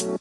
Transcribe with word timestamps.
Oke 0.00 0.16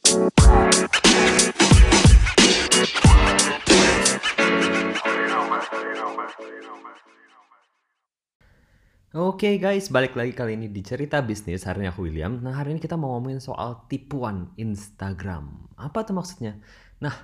guys, 9.55 9.87
balik 9.87 10.19
lagi 10.19 10.35
kali 10.35 10.59
ini 10.59 10.67
di 10.67 10.83
cerita 10.83 11.23
bisnis. 11.23 11.63
Hari 11.63 11.79
ini 11.79 11.87
aku 11.87 12.11
William. 12.11 12.43
Nah 12.43 12.59
hari 12.59 12.75
ini 12.75 12.83
kita 12.83 12.99
mau 12.99 13.15
ngomongin 13.15 13.39
soal 13.39 13.87
tipuan 13.87 14.51
Instagram. 14.59 15.71
Apa 15.79 16.03
tuh 16.03 16.11
maksudnya? 16.11 16.59
Nah, 16.99 17.15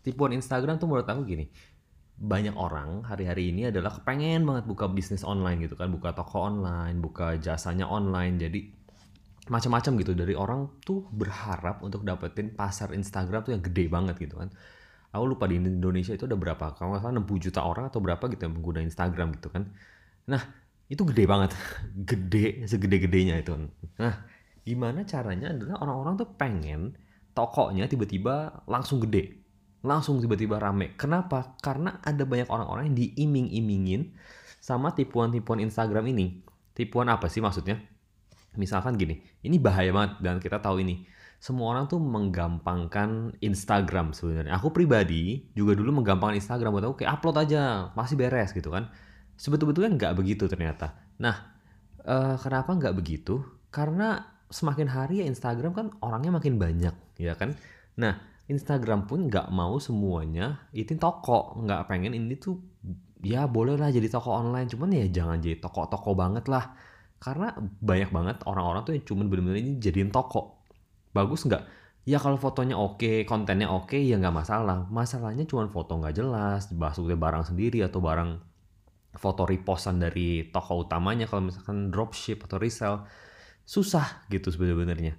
tipuan 0.00 0.32
Instagram 0.32 0.80
tuh 0.80 0.88
menurut 0.88 1.04
aku 1.04 1.28
gini. 1.28 1.52
Banyak 2.16 2.56
orang 2.56 3.04
hari-hari 3.04 3.52
ini 3.52 3.68
adalah 3.68 3.92
kepengen 4.00 4.48
banget 4.48 4.64
buka 4.64 4.88
bisnis 4.88 5.20
online 5.20 5.68
gitu 5.68 5.76
kan. 5.76 5.92
Buka 5.92 6.16
toko 6.16 6.48
online, 6.48 6.96
buka 7.04 7.36
jasanya 7.36 7.84
online. 7.84 8.40
Jadi 8.40 8.79
macam-macam 9.50 9.92
gitu. 9.98 10.12
Dari 10.14 10.34
orang 10.38 10.80
tuh 10.86 11.10
berharap 11.10 11.82
untuk 11.82 12.06
dapetin 12.06 12.54
pasar 12.54 12.94
Instagram 12.94 13.42
tuh 13.42 13.52
yang 13.58 13.62
gede 13.66 13.90
banget 13.90 14.16
gitu 14.22 14.38
kan. 14.38 14.48
Aku 15.10 15.26
lupa 15.26 15.50
di 15.50 15.58
Indonesia 15.58 16.14
itu 16.14 16.30
ada 16.30 16.38
berapa. 16.38 16.78
Kalau 16.78 16.94
nggak 16.94 17.02
salah 17.02 17.18
60 17.18 17.46
juta 17.50 17.60
orang 17.66 17.90
atau 17.90 17.98
berapa 17.98 18.22
gitu 18.30 18.46
yang 18.46 18.54
pengguna 18.54 18.80
Instagram 18.86 19.34
gitu 19.34 19.50
kan. 19.50 19.66
Nah, 20.30 20.42
itu 20.90 21.02
gede 21.06 21.24
banget 21.24 21.50
gede 22.10 22.66
segede-gedenya 22.66 23.38
itu 23.40 23.54
nah 23.96 24.26
gimana 24.66 25.06
caranya 25.06 25.54
adalah 25.54 25.80
orang-orang 25.86 26.14
tuh 26.18 26.28
pengen 26.34 26.80
tokonya 27.32 27.86
tiba-tiba 27.86 28.66
langsung 28.66 28.98
gede 29.06 29.38
langsung 29.80 30.20
tiba-tiba 30.20 30.60
rame 30.60 30.92
kenapa 30.98 31.56
karena 31.64 32.02
ada 32.04 32.26
banyak 32.26 32.50
orang-orang 32.50 32.92
yang 32.92 32.98
diiming-imingin 32.98 34.12
sama 34.60 34.92
tipuan-tipuan 34.92 35.62
Instagram 35.62 36.12
ini 36.12 36.44
tipuan 36.76 37.08
apa 37.08 37.32
sih 37.32 37.40
maksudnya 37.40 37.80
misalkan 38.58 38.98
gini 38.98 39.22
ini 39.46 39.56
bahaya 39.60 39.94
banget 39.94 40.18
dan 40.22 40.36
kita 40.42 40.58
tahu 40.58 40.82
ini 40.82 41.06
semua 41.40 41.72
orang 41.72 41.88
tuh 41.88 42.02
menggampangkan 42.02 43.38
Instagram 43.40 44.12
sebenarnya 44.12 44.54
aku 44.56 44.74
pribadi 44.74 45.48
juga 45.56 45.72
dulu 45.78 46.02
menggampangkan 46.02 46.36
Instagram 46.36 46.74
buat 46.74 46.84
aku 46.90 46.96
kayak 47.04 47.20
upload 47.20 47.36
aja 47.48 47.92
masih 47.96 48.18
beres 48.18 48.52
gitu 48.52 48.74
kan 48.74 48.90
Sebetulnya 49.40 49.88
nggak 49.96 50.14
begitu 50.20 50.44
ternyata. 50.44 50.92
Nah, 51.16 51.32
uh, 52.04 52.36
kenapa 52.36 52.76
nggak 52.76 52.92
begitu? 52.92 53.40
Karena 53.72 54.20
semakin 54.52 54.84
hari 54.92 55.24
ya 55.24 55.26
Instagram 55.32 55.72
kan 55.72 55.86
orangnya 56.04 56.36
makin 56.36 56.60
banyak, 56.60 56.92
ya 57.16 57.32
kan? 57.40 57.56
Nah, 57.96 58.20
Instagram 58.52 59.08
pun 59.08 59.32
nggak 59.32 59.48
mau 59.48 59.80
semuanya 59.80 60.68
itu 60.76 60.92
toko, 61.00 61.56
nggak 61.56 61.88
pengen 61.88 62.12
ini 62.12 62.36
tuh 62.36 62.60
ya 63.24 63.48
boleh 63.48 63.80
lah 63.80 63.88
jadi 63.88 64.12
toko 64.12 64.28
online, 64.36 64.68
cuman 64.68 64.92
ya 64.92 65.08
jangan 65.08 65.40
jadi 65.40 65.56
toko-toko 65.56 66.12
banget 66.12 66.44
lah. 66.52 66.76
Karena 67.20 67.52
banyak 67.84 68.10
banget 68.10 68.36
orang-orang 68.48 68.82
tuh 68.88 68.92
yang 68.96 69.04
cuman 69.04 69.28
bener-bener 69.28 69.60
ini 69.60 69.72
jadiin 69.76 70.08
toko. 70.08 70.64
Bagus 71.12 71.44
nggak? 71.44 71.62
Ya 72.08 72.16
kalau 72.16 72.40
fotonya 72.40 72.80
oke, 72.80 73.28
kontennya 73.28 73.68
oke, 73.68 74.00
ya 74.00 74.16
nggak 74.16 74.32
masalah. 74.32 74.88
Masalahnya 74.88 75.44
cuma 75.44 75.68
foto 75.68 76.00
nggak 76.00 76.16
jelas, 76.16 76.72
maksudnya 76.72 77.20
barang 77.20 77.52
sendiri 77.52 77.84
atau 77.84 78.00
barang 78.00 78.40
foto 79.20 79.44
repostan 79.44 80.00
dari 80.00 80.48
toko 80.48 80.86
utamanya 80.86 81.28
kalau 81.28 81.50
misalkan 81.50 81.92
dropship 81.92 82.46
atau 82.46 82.56
resell 82.56 83.04
susah 83.68 84.24
gitu 84.32 84.48
sebenarnya. 84.48 85.18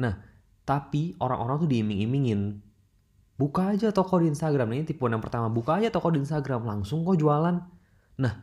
Nah, 0.00 0.24
tapi 0.64 1.18
orang-orang 1.20 1.66
tuh 1.66 1.70
diiming-imingin 1.70 2.62
buka 3.36 3.74
aja 3.74 3.90
toko 3.90 4.22
di 4.22 4.30
Instagram. 4.30 4.72
Nah, 4.72 4.76
ini 4.78 4.86
tipuan 4.86 5.12
yang 5.12 5.22
pertama, 5.22 5.50
buka 5.50 5.82
aja 5.82 5.90
toko 5.90 6.14
di 6.14 6.22
Instagram 6.22 6.64
langsung 6.64 7.02
kok 7.02 7.18
jualan. 7.18 7.60
Nah, 8.22 8.34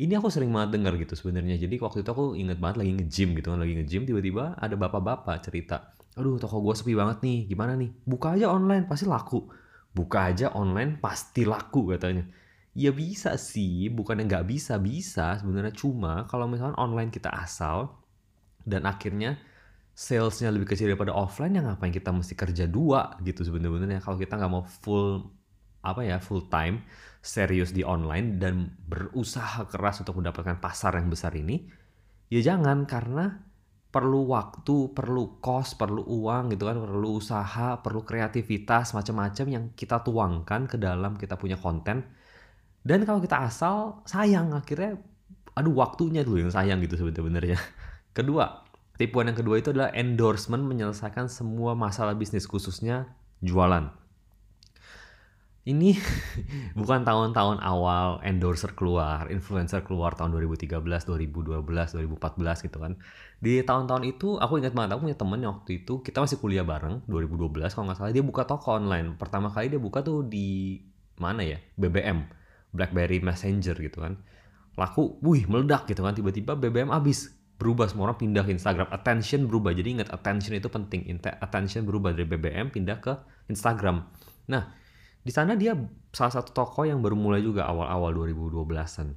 ini 0.00 0.12
aku 0.16 0.32
sering 0.32 0.48
banget 0.52 0.80
dengar 0.80 0.96
gitu 0.96 1.12
sebenarnya. 1.12 1.60
Jadi 1.60 1.76
waktu 1.80 2.00
itu 2.04 2.10
aku 2.12 2.32
inget 2.38 2.56
banget 2.56 2.80
lagi 2.80 2.90
nge-gym 2.96 3.36
gitu 3.36 3.52
kan, 3.52 3.60
lagi 3.60 3.74
nge-gym 3.76 4.02
tiba-tiba 4.08 4.56
ada 4.56 4.74
bapak-bapak 4.76 5.44
cerita, 5.44 5.92
"Aduh, 6.16 6.40
toko 6.40 6.64
gue 6.64 6.74
sepi 6.76 6.96
banget 6.96 7.20
nih. 7.20 7.38
Gimana 7.52 7.76
nih? 7.76 7.92
Buka 8.08 8.36
aja 8.36 8.48
online 8.52 8.88
pasti 8.88 9.04
laku." 9.04 9.48
Buka 9.92 10.32
aja 10.32 10.48
online 10.56 10.96
pasti 10.96 11.44
laku 11.44 11.92
katanya 11.92 12.24
Ya 12.72 12.88
bisa 12.88 13.36
sih, 13.36 13.92
bukan 13.92 14.24
yang 14.24 14.28
nggak 14.32 14.48
bisa, 14.48 14.80
bisa 14.80 15.36
sebenarnya 15.36 15.76
cuma 15.76 16.24
kalau 16.24 16.48
misalnya 16.48 16.72
online 16.80 17.12
kita 17.12 17.28
asal 17.28 18.00
dan 18.64 18.88
akhirnya 18.88 19.36
salesnya 19.92 20.48
lebih 20.48 20.72
kecil 20.72 20.88
daripada 20.88 21.12
offline 21.12 21.52
yang 21.52 21.68
ngapain 21.68 21.92
kita 21.92 22.08
mesti 22.08 22.32
kerja 22.32 22.64
dua 22.64 23.20
gitu 23.20 23.44
sebenarnya 23.44 24.00
kalau 24.00 24.16
kita 24.16 24.40
nggak 24.40 24.52
mau 24.52 24.64
full 24.64 25.28
apa 25.82 26.06
ya 26.06 26.22
full 26.22 26.46
time 26.46 26.86
serius 27.22 27.70
di 27.70 27.82
online 27.82 28.38
dan 28.42 28.74
berusaha 28.86 29.66
keras 29.70 30.02
untuk 30.02 30.18
mendapatkan 30.18 30.58
pasar 30.58 30.98
yang 30.98 31.10
besar 31.10 31.34
ini 31.38 31.66
ya 32.30 32.42
jangan 32.42 32.86
karena 32.86 33.50
perlu 33.92 34.24
waktu, 34.24 34.96
perlu 34.96 35.36
cost, 35.44 35.76
perlu 35.76 36.00
uang 36.00 36.56
gitu 36.56 36.64
kan, 36.64 36.80
perlu 36.80 37.20
usaha, 37.20 37.76
perlu 37.84 38.08
kreativitas 38.08 38.96
macam-macam 38.96 39.46
yang 39.52 39.64
kita 39.76 40.00
tuangkan 40.00 40.64
ke 40.64 40.80
dalam 40.80 41.20
kita 41.20 41.36
punya 41.36 41.60
konten 41.60 42.00
dan 42.82 42.98
kalau 43.06 43.20
kita 43.22 43.46
asal 43.46 44.02
sayang 44.08 44.56
akhirnya 44.56 44.98
aduh 45.52 45.76
waktunya 45.76 46.24
tuh 46.24 46.40
yang 46.40 46.50
sayang 46.50 46.80
gitu 46.82 46.98
sebenarnya. 46.98 47.60
Kedua, 48.16 48.64
tipuan 48.96 49.32
yang 49.32 49.38
kedua 49.40 49.56
itu 49.56 49.72
adalah 49.72 49.88
endorsement 49.96 50.60
menyelesaikan 50.68 51.28
semua 51.32 51.72
masalah 51.72 52.12
bisnis 52.12 52.44
khususnya 52.44 53.08
jualan. 53.40 54.01
Ini 55.62 55.94
bukan 56.78 57.06
tahun-tahun 57.06 57.62
awal 57.62 58.18
endorser 58.26 58.74
keluar, 58.74 59.30
influencer 59.30 59.86
keluar 59.86 60.18
tahun 60.18 60.34
2013, 60.34 60.82
2012, 60.82 61.62
2014 61.62 62.66
gitu 62.66 62.78
kan. 62.82 62.98
Di 63.38 63.62
tahun-tahun 63.62 64.02
itu 64.02 64.42
aku 64.42 64.58
ingat 64.58 64.74
banget 64.74 64.98
aku 64.98 65.06
punya 65.06 65.18
temen 65.18 65.38
waktu 65.46 65.86
itu 65.86 66.02
kita 66.02 66.18
masih 66.18 66.42
kuliah 66.42 66.66
bareng 66.66 67.06
2012 67.06 67.70
kalau 67.70 67.84
nggak 67.86 67.98
salah 67.98 68.10
dia 68.10 68.26
buka 68.26 68.42
toko 68.42 68.74
online. 68.74 69.14
Pertama 69.14 69.54
kali 69.54 69.70
dia 69.70 69.78
buka 69.78 70.02
tuh 70.02 70.26
di 70.26 70.82
mana 71.22 71.46
ya? 71.46 71.62
BBM 71.78 72.26
BlackBerry 72.74 73.22
Messenger 73.22 73.78
gitu 73.78 74.02
kan 74.02 74.18
laku, 74.76 75.20
wih 75.20 75.44
meledak 75.44 75.84
gitu 75.84 76.00
kan 76.00 76.16
tiba-tiba 76.16 76.56
BBM 76.56 76.88
habis 76.88 77.36
berubah 77.60 77.86
semua 77.86 78.10
orang 78.10 78.18
pindah 78.18 78.42
ke 78.42 78.56
Instagram 78.56 78.88
attention 78.90 79.46
berubah 79.46 79.76
jadi 79.76 80.00
ingat 80.00 80.08
attention 80.10 80.56
itu 80.56 80.66
penting 80.72 81.06
attention 81.20 81.86
berubah 81.86 82.16
dari 82.16 82.26
BBM 82.26 82.72
pindah 82.72 82.98
ke 82.98 83.12
Instagram 83.52 84.08
nah 84.48 84.72
di 85.22 85.30
sana 85.30 85.54
dia 85.54 85.78
salah 86.10 86.34
satu 86.34 86.50
toko 86.50 86.82
yang 86.82 86.98
baru 86.98 87.14
mulai 87.14 87.40
juga 87.42 87.66
awal-awal 87.70 88.10
2012an 88.14 89.14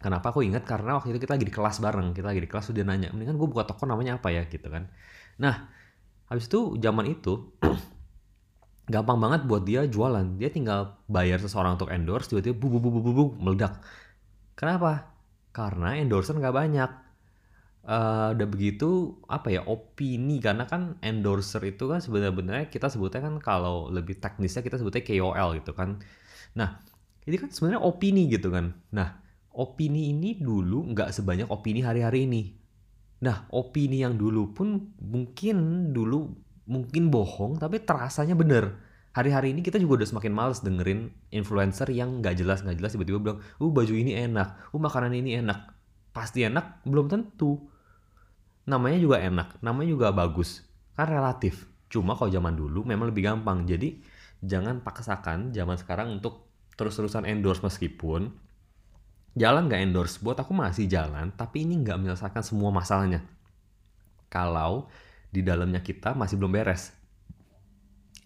kenapa 0.00 0.32
aku 0.32 0.44
ingat 0.44 0.64
karena 0.68 1.00
waktu 1.00 1.16
itu 1.16 1.24
kita 1.24 1.36
lagi 1.36 1.46
di 1.48 1.54
kelas 1.54 1.76
bareng 1.80 2.12
kita 2.12 2.28
lagi 2.28 2.40
di 2.44 2.48
kelas 2.48 2.72
udah 2.72 2.84
nanya 2.84 3.08
mendingan 3.12 3.36
gue 3.40 3.48
buka 3.48 3.64
toko 3.64 3.88
namanya 3.88 4.20
apa 4.20 4.28
ya 4.32 4.44
gitu 4.48 4.68
kan 4.68 4.88
nah 5.40 5.68
habis 6.28 6.46
itu 6.46 6.76
zaman 6.78 7.10
itu 7.10 7.56
gampang 8.90 9.18
banget 9.22 9.46
buat 9.46 9.62
dia 9.62 9.86
jualan. 9.86 10.36
Dia 10.36 10.50
tinggal 10.50 10.98
bayar 11.06 11.38
seseorang 11.38 11.78
untuk 11.78 11.94
endorse, 11.94 12.26
tiba-tiba 12.26 12.58
bu 12.58 12.82
bu 12.82 12.90
bu 12.90 13.24
meledak. 13.38 13.78
Kenapa? 14.58 15.14
Karena 15.54 15.94
endorser 15.96 16.34
nggak 16.34 16.52
banyak. 16.52 16.90
Uh, 17.80 18.36
udah 18.36 18.44
begitu 18.44 19.16
apa 19.24 19.48
ya 19.48 19.64
opini 19.64 20.36
karena 20.36 20.68
kan 20.68 21.00
endorser 21.00 21.64
itu 21.64 21.88
kan 21.88 22.04
sebenarnya 22.04 22.68
kita 22.68 22.92
sebutnya 22.92 23.24
kan 23.24 23.40
kalau 23.40 23.88
lebih 23.88 24.20
teknisnya 24.20 24.60
kita 24.60 24.76
sebutnya 24.76 25.00
KOL 25.00 25.56
gitu 25.58 25.72
kan. 25.72 25.96
Nah 26.60 26.84
ini 27.24 27.36
kan 27.40 27.48
sebenarnya 27.48 27.80
opini 27.80 28.28
gitu 28.28 28.52
kan. 28.52 28.76
Nah 28.92 29.24
opini 29.56 30.12
ini 30.12 30.36
dulu 30.36 30.92
nggak 30.92 31.08
sebanyak 31.08 31.48
opini 31.48 31.80
hari-hari 31.80 32.28
ini. 32.28 32.52
Nah 33.24 33.48
opini 33.48 34.04
yang 34.04 34.20
dulu 34.20 34.52
pun 34.52 34.92
mungkin 35.00 35.90
dulu 35.96 36.28
mungkin 36.70 37.10
bohong 37.10 37.58
tapi 37.58 37.82
terasanya 37.82 38.38
bener 38.38 38.78
hari-hari 39.10 39.50
ini 39.50 39.60
kita 39.66 39.82
juga 39.82 40.02
udah 40.02 40.08
semakin 40.14 40.32
males 40.32 40.62
dengerin 40.62 41.10
influencer 41.34 41.90
yang 41.90 42.22
nggak 42.22 42.38
jelas 42.38 42.62
nggak 42.62 42.78
jelas 42.78 42.94
tiba-tiba 42.94 43.18
bilang 43.18 43.38
uh 43.42 43.70
baju 43.74 43.94
ini 43.94 44.14
enak 44.14 44.70
uh 44.70 44.78
makanan 44.78 45.10
ini 45.18 45.42
enak 45.42 45.74
pasti 46.14 46.46
enak 46.46 46.86
belum 46.86 47.10
tentu 47.10 47.58
namanya 48.68 48.98
juga 49.00 49.16
enak 49.20 49.60
namanya 49.64 49.88
juga 49.92 50.08
bagus. 50.12 50.64
Kan 50.96 51.08
relatif. 51.08 51.68
Cuma 51.90 52.14
kalau 52.14 52.30
zaman 52.30 52.54
dulu 52.54 52.86
memang 52.86 53.10
lebih 53.10 53.26
gampang. 53.26 53.64
Jadi 53.64 54.00
jangan 54.40 54.80
paksakan 54.80 55.52
zaman 55.52 55.76
sekarang 55.76 56.20
untuk 56.20 56.48
terus-terusan 56.76 57.28
endorse 57.28 57.60
meskipun 57.60 58.32
jalan 59.36 59.68
nggak 59.68 59.80
endorse. 59.84 60.20
Buat 60.20 60.44
aku 60.44 60.52
masih 60.52 60.86
jalan 60.90 61.32
tapi 61.34 61.64
ini 61.64 61.80
nggak 61.80 61.96
menyelesaikan 62.00 62.44
semua 62.44 62.68
masalahnya. 62.72 63.24
Kalau 64.30 64.86
di 65.30 65.42
dalamnya 65.46 65.82
kita 65.82 66.14
masih 66.18 66.38
belum 66.38 66.54
beres. 66.54 66.94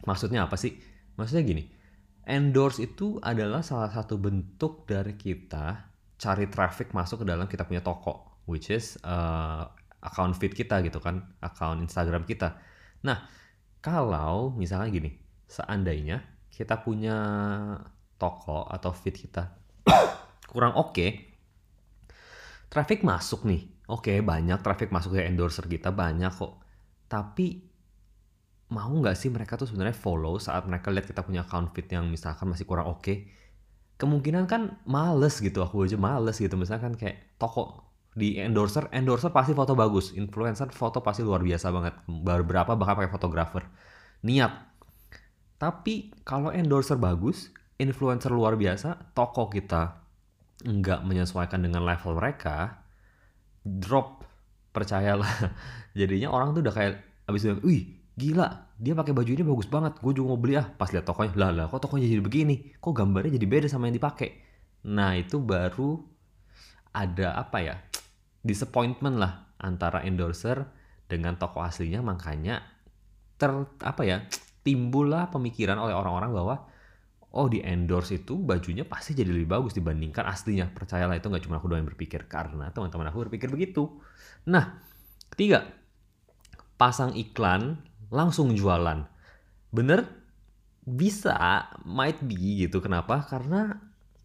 Maksudnya 0.05 0.45
apa 0.45 0.57
sih? 0.61 0.77
Maksudnya 1.17 1.45
gini, 1.47 1.65
endorse 2.29 2.85
itu 2.85 3.21
adalah 3.21 3.65
salah 3.65 3.89
satu 3.89 4.21
bentuk 4.21 4.85
dari 4.85 5.17
kita 5.17 5.95
cari 6.21 6.49
traffic 6.49 6.93
masuk 6.97 7.23
ke 7.23 7.27
dalam 7.29 7.49
kita 7.49 7.65
punya 7.69 7.85
toko, 7.85 8.41
which 8.49 8.73
is 8.73 8.97
uh, 9.05 9.69
account 10.05 10.37
feed 10.37 10.53
kita 10.53 10.85
gitu 10.85 11.01
kan, 11.01 11.35
account 11.41 11.81
Instagram 11.81 12.29
kita. 12.29 12.61
Nah, 13.09 13.25
kalau 13.81 14.53
misalnya 14.53 14.93
gini, 14.93 15.11
seandainya 15.49 16.21
kita 16.53 16.85
punya 16.85 17.17
toko 18.21 18.69
atau 18.69 18.93
feed 18.95 19.17
kita 19.27 19.56
kurang 20.53 20.77
oke, 20.77 20.93
okay, 20.93 21.11
traffic 22.69 23.03
masuk 23.03 23.49
nih, 23.49 23.75
oke 23.89 24.05
okay, 24.05 24.21
banyak 24.25 24.61
traffic 24.65 24.89
masuk 24.89 25.17
ke 25.17 25.29
endorser 25.29 25.69
kita 25.69 25.93
banyak 25.93 26.33
kok 26.33 26.65
tapi 27.09 27.69
mau 28.73 28.89
nggak 28.89 29.15
sih 29.15 29.29
mereka 29.29 29.61
tuh 29.61 29.69
sebenarnya 29.69 29.95
follow 29.95 30.41
saat 30.41 30.65
mereka 30.65 30.89
lihat 30.89 31.05
kita 31.05 31.21
punya 31.21 31.45
account 31.45 31.77
feed 31.77 31.93
yang 31.93 32.09
misalkan 32.09 32.49
masih 32.49 32.65
kurang 32.65 32.89
oke 32.89 33.05
okay? 33.05 33.29
kemungkinan 34.01 34.49
kan 34.49 34.81
males 34.89 35.39
gitu 35.39 35.61
aku 35.61 35.85
aja 35.85 36.01
males 36.01 36.41
gitu 36.41 36.56
misalkan 36.56 36.97
kayak 36.97 37.37
toko 37.37 37.84
di 38.15 38.39
endorser 38.39 38.87
endorser 38.95 39.35
pasti 39.35 39.51
foto 39.59 39.75
bagus 39.75 40.15
influencer 40.15 40.71
foto 40.71 41.03
pasti 41.03 41.27
luar 41.27 41.43
biasa 41.43 41.67
banget 41.75 41.95
beberapa 42.07 42.79
bahkan 42.79 43.03
pakai 43.03 43.11
fotografer. 43.11 43.63
Niat. 44.23 44.55
Tapi 45.59 46.15
kalau 46.23 46.55
endorser 46.55 46.95
bagus 46.95 47.51
influencer 47.77 48.31
luar 48.31 48.55
biasa 48.55 49.13
toko 49.19 49.51
kita 49.51 49.99
nggak 50.63 51.03
menyesuaikan 51.03 51.59
dengan 51.59 51.83
level 51.83 52.15
mereka 52.15 52.87
drop. 53.67 54.23
Percayalah. 54.71 55.31
Jadinya 55.99 56.31
orang 56.31 56.55
tuh 56.55 56.63
udah 56.63 56.75
kayak 56.75 57.03
abis 57.27 57.51
bilang 57.51 57.63
wih 57.67 57.83
gila 58.15 58.71
dia 58.79 58.95
pakai 58.95 59.11
baju 59.11 59.31
ini 59.33 59.43
bagus 59.43 59.67
banget 59.67 59.99
gue 59.99 60.13
juga 60.15 60.35
mau 60.35 60.39
beli 60.39 60.55
ah. 60.55 60.67
Pas 60.71 60.87
lihat 60.91 61.03
tokonya 61.03 61.35
lah 61.35 61.51
lah 61.51 61.67
kok 61.67 61.83
tokonya 61.83 62.07
jadi 62.07 62.23
begini? 62.23 62.79
Kok 62.79 62.95
gambarnya 62.95 63.35
jadi 63.35 63.47
beda 63.47 63.67
sama 63.67 63.91
yang 63.91 63.99
dipakai? 63.99 64.39
Nah 64.87 65.19
itu 65.19 65.43
baru 65.43 65.99
ada 66.95 67.35
apa 67.35 67.59
ya 67.59 67.75
disappointment 68.44 69.17
lah 69.17 69.56
antara 69.56 70.05
endorser 70.05 70.69
dengan 71.08 71.41
toko 71.41 71.64
aslinya 71.64 72.05
makanya 72.05 72.61
ter 73.41 73.50
apa 73.81 74.02
ya 74.05 74.23
timbullah 74.62 75.32
pemikiran 75.32 75.81
oleh 75.81 75.96
orang-orang 75.96 76.31
bahwa 76.31 76.56
oh 77.35 77.49
di 77.50 77.64
endorse 77.64 78.23
itu 78.23 78.38
bajunya 78.38 78.87
pasti 78.87 79.17
jadi 79.17 79.32
lebih 79.32 79.50
bagus 79.50 79.75
dibandingkan 79.75 80.23
aslinya 80.29 80.70
percayalah 80.70 81.19
itu 81.19 81.26
nggak 81.26 81.44
cuma 81.49 81.58
aku 81.58 81.67
doang 81.67 81.82
yang 81.82 81.91
berpikir 81.91 82.29
karena 82.31 82.70
teman-teman 82.70 83.11
aku 83.11 83.26
berpikir 83.26 83.49
begitu 83.50 83.91
nah 84.46 84.79
ketiga 85.32 85.67
pasang 86.79 87.14
iklan 87.14 87.81
langsung 88.11 88.55
jualan. 88.55 89.06
Bener? 89.75 90.06
Bisa, 90.85 91.67
might 91.82 92.20
be 92.20 92.67
gitu. 92.67 92.79
Kenapa? 92.85 93.25
Karena 93.25 93.75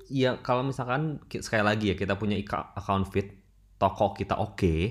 ya 0.09 0.41
kalau 0.41 0.65
misalkan 0.65 1.21
sekali 1.29 1.63
lagi 1.63 1.93
ya 1.93 1.95
kita 1.95 2.17
punya 2.17 2.35
account 2.75 3.07
fit 3.13 3.37
toko 3.79 4.13
kita 4.13 4.35
oke, 4.37 4.59
okay, 4.59 4.81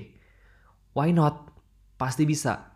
why 0.97 1.13
not? 1.13 1.53
Pasti 1.95 2.25
bisa. 2.25 2.73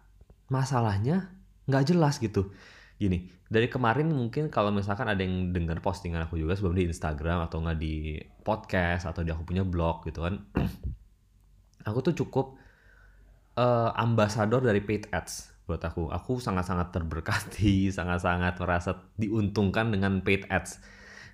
Masalahnya 0.47 1.33
nggak 1.65 1.83
jelas 1.89 2.21
gitu. 2.21 2.53
Gini, 3.01 3.27
dari 3.49 3.67
kemarin 3.67 4.13
mungkin 4.13 4.47
kalau 4.53 4.69
misalkan 4.69 5.09
ada 5.09 5.19
yang 5.19 5.49
dengar 5.49 5.81
postingan 5.81 6.29
aku 6.29 6.37
juga 6.37 6.53
sebelum 6.53 6.77
di 6.77 6.85
Instagram 6.87 7.49
atau 7.49 7.59
nggak 7.65 7.79
di 7.81 8.21
podcast 8.45 9.09
atau 9.09 9.25
di 9.25 9.33
aku 9.33 9.43
punya 9.43 9.65
blog 9.65 10.05
gitu 10.05 10.21
kan, 10.23 10.45
aku 11.89 11.99
tuh 12.05 12.13
cukup 12.13 12.55
uh, 13.57 13.91
ambasador 13.97 14.61
dari 14.61 14.85
paid 14.85 15.09
ads 15.09 15.51
buat 15.65 15.81
aku. 15.81 16.13
Aku 16.13 16.37
sangat-sangat 16.37 16.93
terberkati, 16.93 17.89
sangat-sangat 17.97 18.61
merasa 18.61 19.09
diuntungkan 19.17 19.89
dengan 19.89 20.21
paid 20.21 20.45
ads. 20.53 20.77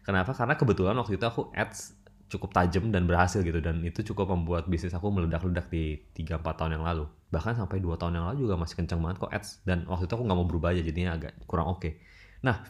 Kenapa? 0.08 0.34
Karena 0.34 0.56
kebetulan 0.56 0.96
waktu 0.98 1.20
itu 1.20 1.26
aku 1.28 1.52
ads 1.54 1.99
cukup 2.30 2.54
tajam 2.54 2.94
dan 2.94 3.10
berhasil 3.10 3.42
gitu 3.42 3.58
dan 3.58 3.82
itu 3.82 4.06
cukup 4.14 4.30
membuat 4.30 4.70
bisnis 4.70 4.94
aku 4.94 5.10
meledak-ledak 5.10 5.66
di 5.74 5.98
3-4 6.14 6.46
tahun 6.54 6.72
yang 6.78 6.86
lalu. 6.86 7.10
Bahkan 7.34 7.58
sampai 7.58 7.82
2 7.82 7.98
tahun 7.98 8.22
yang 8.22 8.26
lalu 8.30 8.46
juga 8.46 8.56
masih 8.56 8.78
kencang 8.78 9.02
banget 9.02 9.18
kok 9.26 9.34
ads 9.34 9.66
dan 9.66 9.90
waktu 9.90 10.06
itu 10.06 10.14
aku 10.14 10.24
nggak 10.30 10.38
mau 10.38 10.48
berubah 10.48 10.70
aja 10.78 10.82
jadinya 10.86 11.18
agak 11.18 11.34
kurang 11.50 11.74
oke. 11.74 11.82
Okay. 11.82 11.98
Nah, 12.46 12.62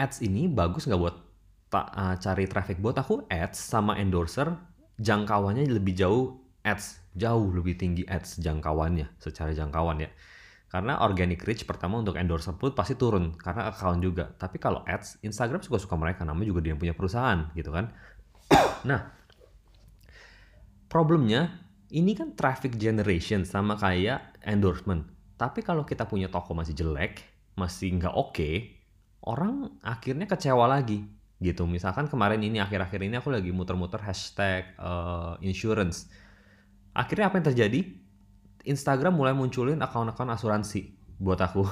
ads 0.00 0.24
ini 0.24 0.48
bagus 0.48 0.88
nggak 0.88 1.00
buat 1.00 1.16
tak 1.70 1.86
uh, 1.94 2.16
cari 2.18 2.44
traffic 2.50 2.82
buat 2.82 2.96
aku 2.98 3.28
ads 3.30 3.60
sama 3.60 4.00
endorser 4.00 4.50
jangkauannya 4.98 5.70
lebih 5.70 5.94
jauh 5.94 6.40
ads 6.66 6.98
jauh 7.14 7.52
lebih 7.52 7.78
tinggi 7.78 8.02
ads 8.08 8.40
jangkauannya 8.40 9.20
secara 9.20 9.52
jangkauan 9.52 10.00
ya. 10.00 10.10
Karena 10.70 11.02
organic 11.02 11.42
reach 11.42 11.66
pertama 11.66 11.98
untuk 11.98 12.14
endorser 12.14 12.54
pun 12.54 12.70
pasti 12.70 12.94
turun 12.94 13.34
karena 13.34 13.74
account 13.74 13.98
juga. 13.98 14.30
Tapi 14.30 14.62
kalau 14.62 14.86
ads, 14.86 15.18
Instagram 15.20 15.60
suka-suka 15.66 15.98
mereka 15.98 16.22
namanya 16.22 16.54
juga 16.54 16.62
dia 16.62 16.78
punya 16.78 16.94
perusahaan 16.94 17.50
gitu 17.58 17.74
kan. 17.74 17.90
nah, 18.88 19.10
problemnya 20.86 21.58
ini 21.90 22.14
kan 22.14 22.38
traffic 22.38 22.78
generation 22.78 23.42
sama 23.42 23.74
kayak 23.74 24.38
endorsement. 24.46 25.10
Tapi 25.34 25.66
kalau 25.66 25.82
kita 25.82 26.06
punya 26.06 26.30
toko 26.30 26.54
masih 26.54 26.78
jelek, 26.78 27.18
masih 27.58 27.98
nggak 27.98 28.14
oke, 28.14 28.38
okay, 28.38 28.78
orang 29.26 29.74
akhirnya 29.82 30.30
kecewa 30.30 30.70
lagi 30.70 31.02
gitu. 31.42 31.66
Misalkan 31.66 32.06
kemarin 32.06 32.46
ini 32.46 32.62
akhir-akhir 32.62 33.00
ini 33.02 33.18
aku 33.18 33.34
lagi 33.34 33.50
muter-muter 33.50 33.98
hashtag 34.06 34.70
uh, 34.78 35.34
insurance 35.42 36.06
akhirnya 36.94 37.30
apa 37.30 37.38
yang 37.40 37.46
terjadi? 37.52 37.80
Instagram 38.64 39.16
mulai 39.16 39.32
munculin 39.32 39.80
akun-akun 39.80 40.28
asuransi 40.32 40.92
buat 41.20 41.40
aku. 41.40 41.64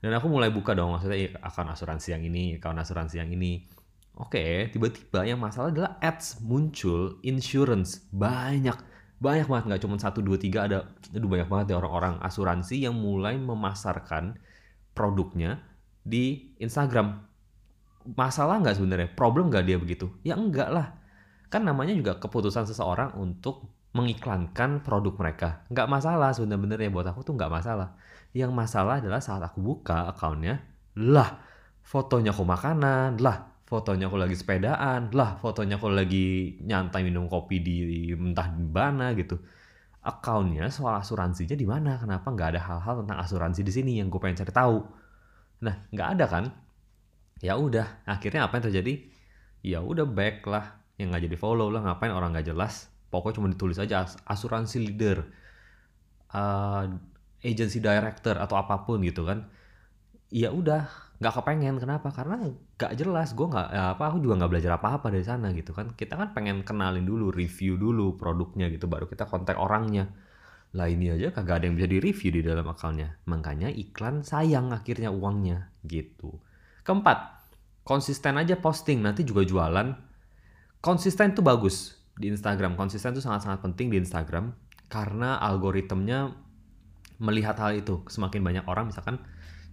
Dan 0.00 0.16
aku 0.16 0.32
mulai 0.32 0.48
buka 0.48 0.72
dong 0.72 0.96
maksudnya 0.96 1.18
ya, 1.20 1.30
akun 1.44 1.68
asuransi 1.68 2.16
yang 2.16 2.24
ini, 2.24 2.56
akun 2.56 2.80
asuransi 2.80 3.20
yang 3.20 3.28
ini. 3.36 3.68
Oke, 4.16 4.68
tiba-tiba 4.72 5.28
yang 5.28 5.40
masalah 5.40 5.72
adalah 5.72 5.92
ads 6.00 6.40
muncul 6.40 7.20
insurance. 7.20 8.04
Banyak 8.08 8.76
banyak 9.20 9.46
banget. 9.46 9.64
Nggak 9.68 9.82
cuma 9.84 9.96
satu 10.00 10.24
dua 10.24 10.40
tiga 10.40 10.64
ada 10.64 10.88
aduh 11.12 11.28
banyak 11.28 11.48
banget 11.52 11.66
ya 11.72 11.76
orang-orang 11.76 12.16
asuransi 12.24 12.80
yang 12.80 12.96
mulai 12.96 13.36
memasarkan 13.36 14.40
produknya 14.96 15.60
di 16.00 16.56
Instagram. 16.56 17.20
Masalah 18.16 18.64
nggak 18.64 18.80
sebenarnya? 18.80 19.08
Problem 19.12 19.52
nggak 19.52 19.64
dia 19.68 19.76
begitu? 19.76 20.08
Ya 20.24 20.36
enggak 20.36 20.72
lah. 20.72 20.96
Kan 21.52 21.68
namanya 21.68 21.92
juga 21.92 22.16
keputusan 22.16 22.64
seseorang 22.64 23.20
untuk 23.20 23.68
mengiklankan 23.90 24.86
produk 24.86 25.14
mereka. 25.18 25.48
Nggak 25.70 25.88
masalah 25.90 26.30
sebenarnya 26.30 26.90
buat 26.94 27.06
aku 27.10 27.26
tuh 27.26 27.34
nggak 27.34 27.50
masalah. 27.50 27.98
Yang 28.30 28.52
masalah 28.54 29.02
adalah 29.02 29.18
saat 29.18 29.42
aku 29.42 29.58
buka 29.58 30.06
akunnya, 30.14 30.62
lah 30.94 31.42
fotonya 31.82 32.30
aku 32.30 32.46
makanan, 32.46 33.18
lah 33.18 33.58
fotonya 33.66 34.06
aku 34.06 34.14
lagi 34.14 34.38
sepedaan, 34.38 35.10
lah 35.10 35.42
fotonya 35.42 35.82
aku 35.82 35.90
lagi 35.90 36.58
nyantai 36.62 37.02
minum 37.02 37.26
kopi 37.26 37.58
di 37.58 37.76
entah 38.14 38.46
di 38.54 38.70
mana 38.70 39.10
gitu. 39.18 39.34
Akunnya 40.00 40.70
soal 40.70 41.02
asuransinya 41.02 41.58
di 41.58 41.66
mana? 41.66 41.98
Kenapa 41.98 42.30
nggak 42.30 42.48
ada 42.56 42.60
hal-hal 42.62 42.94
tentang 43.04 43.18
asuransi 43.20 43.60
di 43.66 43.72
sini 43.74 43.92
yang 43.98 44.06
gue 44.06 44.22
pengen 44.22 44.38
cari 44.46 44.54
tahu? 44.54 44.78
Nah 45.66 45.90
nggak 45.90 46.08
ada 46.14 46.24
kan? 46.30 46.44
Ya 47.42 47.58
udah, 47.58 48.06
akhirnya 48.06 48.46
apa 48.46 48.62
yang 48.62 48.64
terjadi? 48.70 48.94
Ya 49.66 49.78
udah 49.82 50.06
back 50.06 50.46
lah, 50.46 50.78
yang 50.94 51.10
nggak 51.10 51.26
jadi 51.26 51.36
follow 51.36 51.68
lah, 51.68 51.82
ngapain 51.82 52.14
orang 52.14 52.30
nggak 52.32 52.54
jelas 52.54 52.88
pokoknya 53.10 53.36
cuma 53.42 53.48
ditulis 53.50 53.78
aja 53.82 54.06
asuransi 54.24 54.78
leader 54.80 55.26
uh, 56.34 56.86
agency 57.42 57.82
director 57.82 58.38
atau 58.38 58.56
apa 58.56 58.86
pun 58.86 59.02
gitu 59.02 59.26
kan. 59.26 59.50
Ya 60.30 60.54
udah 60.54 60.86
nggak 61.18 61.34
kepengen. 61.42 61.76
Kenapa? 61.82 62.14
Karena 62.14 62.38
nggak 62.78 62.92
jelas. 62.94 63.34
Gue 63.34 63.50
nggak 63.50 63.68
ya 63.74 63.84
apa 63.98 64.14
aku 64.14 64.22
juga 64.22 64.40
nggak 64.40 64.50
belajar 64.50 64.72
apa-apa 64.78 65.10
dari 65.10 65.26
sana 65.26 65.50
gitu 65.50 65.74
kan. 65.74 65.92
Kita 65.98 66.14
kan 66.14 66.32
pengen 66.32 66.62
kenalin 66.62 67.04
dulu 67.04 67.34
review 67.34 67.76
dulu 67.76 68.14
produknya 68.14 68.70
gitu 68.70 68.86
baru 68.86 69.10
kita 69.10 69.26
kontak 69.26 69.58
orangnya. 69.58 70.08
Lah 70.70 70.86
ini 70.86 71.10
aja 71.10 71.34
kagak 71.34 71.60
ada 71.60 71.64
yang 71.66 71.74
bisa 71.74 71.90
di 71.90 71.98
review 71.98 72.30
di 72.30 72.42
dalam 72.46 72.66
akalnya. 72.70 73.18
Makanya 73.26 73.74
iklan 73.74 74.22
sayang 74.22 74.70
akhirnya 74.70 75.10
uangnya 75.10 75.74
gitu. 75.82 76.38
Keempat 76.86 77.42
konsisten 77.82 78.38
aja 78.38 78.54
posting. 78.54 79.02
Nanti 79.02 79.26
juga 79.26 79.42
jualan. 79.42 80.08
Konsisten 80.80 81.36
tuh 81.36 81.44
bagus 81.44 81.99
di 82.20 82.28
Instagram. 82.28 82.76
Konsisten 82.76 83.16
itu 83.16 83.24
sangat-sangat 83.24 83.64
penting 83.64 83.88
di 83.88 83.96
Instagram 83.96 84.52
karena 84.92 85.40
algoritmnya 85.40 86.36
melihat 87.16 87.56
hal 87.56 87.80
itu. 87.80 88.04
Semakin 88.06 88.44
banyak 88.44 88.64
orang 88.68 88.92
misalkan 88.92 89.16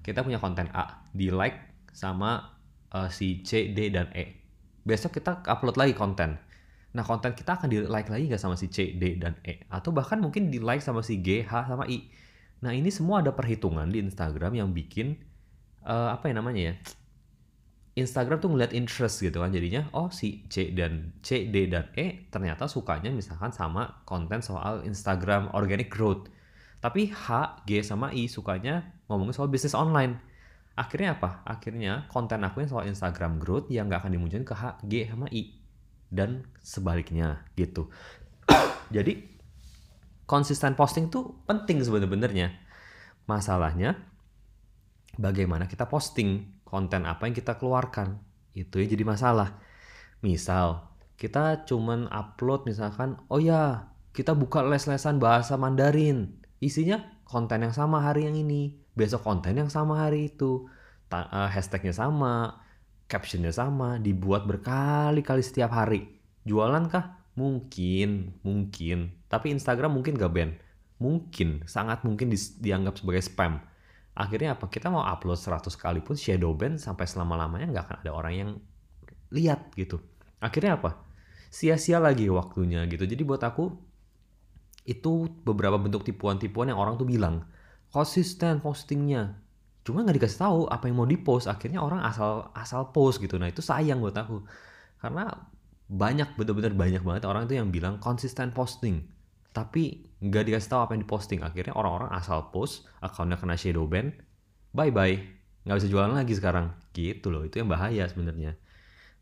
kita 0.01 0.23
punya 0.23 0.39
konten 0.39 0.71
A 0.71 1.03
di 1.11 1.27
like 1.27 1.59
sama 1.91 2.55
uh, 2.95 3.11
si 3.11 3.43
C, 3.43 3.75
D 3.75 3.91
dan 3.91 4.07
E. 4.15 4.39
Besok 4.87 5.19
kita 5.19 5.43
upload 5.43 5.75
lagi 5.75 5.91
konten. 5.91 6.39
Nah 6.95 7.03
konten 7.03 7.35
kita 7.35 7.59
akan 7.59 7.67
di 7.67 7.83
like 7.83 8.07
lagi 8.07 8.31
gak 8.31 8.39
sama 8.39 8.55
si 8.55 8.71
C, 8.71 8.95
D 8.95 9.19
dan 9.19 9.35
E 9.43 9.67
atau 9.67 9.91
bahkan 9.91 10.17
mungkin 10.23 10.47
di 10.47 10.63
like 10.63 10.79
sama 10.79 11.03
si 11.03 11.19
G, 11.19 11.43
H 11.43 11.67
sama 11.67 11.83
I. 11.91 12.07
Nah 12.63 12.71
ini 12.71 12.87
semua 12.87 13.19
ada 13.19 13.35
perhitungan 13.35 13.91
di 13.91 13.99
Instagram 13.99 14.55
yang 14.55 14.71
bikin 14.71 15.19
uh, 15.83 16.15
apa 16.15 16.31
ya 16.31 16.33
namanya 16.39 16.61
ya 16.71 16.75
Instagram 17.97 18.37
tuh 18.37 18.53
ngeliat 18.53 18.77
interest 18.77 19.25
gitu 19.25 19.41
kan 19.41 19.49
jadinya 19.49 19.89
oh 19.97 20.13
si 20.13 20.45
C 20.53 20.69
dan 20.69 21.17
C 21.25 21.49
D 21.49 21.65
dan 21.65 21.89
E 21.97 22.29
ternyata 22.29 22.69
sukanya 22.69 23.09
misalkan 23.09 23.49
sama 23.49 24.05
konten 24.05 24.45
soal 24.45 24.85
Instagram 24.85 25.49
organic 25.57 25.89
growth. 25.89 26.29
Tapi 26.77 27.09
H 27.09 27.59
G 27.65 27.81
sama 27.81 28.13
I 28.13 28.29
sukanya 28.29 28.93
ngomongin 29.09 29.33
soal 29.33 29.49
bisnis 29.49 29.73
online. 29.73 30.21
Akhirnya 30.77 31.17
apa? 31.17 31.41
Akhirnya 31.41 32.05
konten 32.05 32.45
aku 32.45 32.61
yang 32.61 32.69
soal 32.69 32.85
Instagram 32.85 33.41
growth 33.41 33.73
yang 33.73 33.89
nggak 33.89 34.05
akan 34.05 34.13
dimunculin 34.13 34.45
ke 34.45 34.53
H 34.53 34.85
G 34.85 35.09
sama 35.09 35.25
I. 35.33 35.57
Dan 36.07 36.45
sebaliknya 36.61 37.49
gitu. 37.57 37.89
Jadi 38.95 39.25
konsisten 40.29 40.77
posting 40.77 41.09
tuh 41.09 41.33
penting 41.49 41.81
sebenarnya 41.81 42.53
masalahnya 43.25 43.97
bagaimana 45.17 45.65
kita 45.65 45.89
posting 45.89 46.56
konten 46.67 47.07
apa 47.07 47.25
yang 47.25 47.35
kita 47.35 47.55
keluarkan. 47.55 48.19
Itu 48.51 48.83
ya 48.83 48.91
jadi 48.91 49.07
masalah. 49.07 49.55
Misal, 50.19 50.83
kita 51.15 51.63
cuman 51.65 52.11
upload 52.11 52.67
misalkan, 52.67 53.15
oh 53.31 53.39
ya, 53.39 53.89
kita 54.11 54.35
buka 54.35 54.61
les-lesan 54.61 55.17
bahasa 55.17 55.55
Mandarin. 55.55 56.37
Isinya 56.59 57.01
konten 57.23 57.63
yang 57.63 57.73
sama 57.73 58.03
hari 58.03 58.27
yang 58.27 58.35
ini, 58.35 58.75
besok 58.97 59.23
konten 59.23 59.55
yang 59.55 59.69
sama 59.69 59.97
hari 60.03 60.33
itu, 60.33 60.67
Ta 61.07 61.29
uh, 61.31 61.47
hashtagnya 61.47 61.95
sama, 61.95 62.59
captionnya 63.07 63.55
sama, 63.55 63.95
dibuat 64.01 64.43
berkali-kali 64.43 65.39
setiap 65.39 65.71
hari. 65.71 66.19
Jualan 66.43 66.91
kah? 66.91 67.23
Mungkin, 67.37 68.41
mungkin. 68.41 69.13
Tapi 69.29 69.53
Instagram 69.53 69.95
mungkin 69.95 70.17
gak 70.17 70.33
ban. 70.33 70.51
Mungkin, 70.97 71.63
sangat 71.69 72.01
mungkin 72.01 72.33
di, 72.33 72.37
dianggap 72.37 72.97
sebagai 72.97 73.21
spam. 73.21 73.61
Akhirnya 74.17 74.57
apa? 74.57 74.65
Kita 74.65 74.89
mau 74.89 75.05
upload 75.05 75.37
100 75.37 75.69
kali 75.77 76.01
pun 76.01 76.17
shadow 76.17 76.57
ban 76.57 76.81
sampai 76.81 77.05
selama-lamanya 77.05 77.69
nggak 77.69 77.85
akan 77.85 77.97
ada 78.01 78.11
orang 78.11 78.33
yang 78.33 78.49
lihat 79.29 79.69
gitu. 79.77 80.01
Akhirnya 80.41 80.81
apa? 80.81 80.97
Sia-sia 81.53 82.01
lagi 82.01 82.25
waktunya 82.27 82.81
gitu. 82.89 83.05
Jadi 83.05 83.21
buat 83.21 83.45
aku 83.45 83.69
itu 84.87 85.27
beberapa 85.43 85.75
bentuk 85.77 86.07
tipuan-tipuan 86.07 86.71
yang 86.71 86.79
orang 86.79 86.95
tuh 86.95 87.03
bilang 87.03 87.43
konsisten 87.91 88.63
postingnya 88.63 89.35
cuma 89.83 90.03
nggak 90.03 90.19
dikasih 90.19 90.39
tahu 90.43 90.59
apa 90.67 90.87
yang 90.87 90.99
mau 90.99 91.07
dipost 91.07 91.47
akhirnya 91.47 91.83
orang 91.83 92.03
asal 92.03 92.51
asal 92.55 92.91
post 92.95 93.23
gitu 93.23 93.35
nah 93.35 93.51
itu 93.51 93.59
sayang 93.59 93.99
buat 93.99 94.15
aku 94.15 94.43
karena 94.99 95.31
banyak 95.87 96.35
bener-bener 96.35 96.75
banyak 96.75 97.03
banget 97.03 97.23
orang 97.23 97.47
itu 97.47 97.55
yang 97.59 97.71
bilang 97.71 97.99
konsisten 97.99 98.51
posting 98.51 99.07
tapi 99.57 100.05
nggak 100.21 100.53
dikasih 100.53 100.69
tahu 100.69 100.81
apa 100.85 100.91
yang 100.93 101.01
diposting 101.09 101.41
akhirnya 101.41 101.73
orang-orang 101.73 102.13
asal 102.13 102.53
post 102.53 102.85
akunnya 103.01 103.41
kena 103.41 103.57
shadow 103.57 103.89
ban 103.89 104.13
bye 104.69 104.93
bye 104.93 105.17
nggak 105.65 105.77
bisa 105.81 105.89
jualan 105.89 106.13
lagi 106.13 106.37
sekarang 106.37 106.77
gitu 106.93 107.33
loh 107.33 107.41
itu 107.41 107.57
yang 107.57 107.65
bahaya 107.65 108.05
sebenarnya 108.05 108.53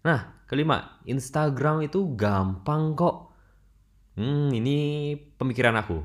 nah 0.03 0.43
kelima 0.51 0.99
Instagram 1.07 1.87
itu 1.87 2.19
gampang 2.19 2.99
kok 2.99 3.31
Hmm, 4.15 4.47
ini 4.55 5.11
pemikiran 5.35 5.75
aku. 5.75 5.99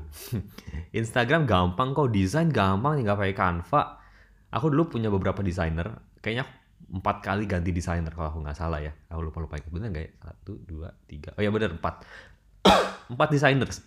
Instagram 0.99 1.47
gampang 1.47 1.95
kok, 1.95 2.11
desain 2.11 2.51
gampang 2.51 2.99
tinggal 2.99 3.15
pakai 3.15 3.31
Canva. 3.31 4.03
Aku 4.51 4.67
dulu 4.67 4.99
punya 4.99 5.07
beberapa 5.07 5.39
desainer, 5.39 5.95
kayaknya 6.19 6.43
empat 6.91 7.23
kali 7.23 7.47
ganti 7.47 7.71
desainer 7.71 8.11
kalau 8.11 8.35
aku 8.35 8.39
nggak 8.43 8.57
salah 8.59 8.83
ya. 8.83 8.91
Aku 9.07 9.23
lupa 9.23 9.39
lupa 9.39 9.55
itu 9.55 9.71
bener 9.71 9.95
nggak 9.95 10.03
ya? 10.03 10.11
Satu, 10.27 10.59
dua, 10.59 10.91
tiga. 11.07 11.31
Oh 11.39 11.41
ya 11.41 11.47
bener 11.55 11.71
empat. 11.71 12.03
empat 13.15 13.27
designers. 13.31 13.79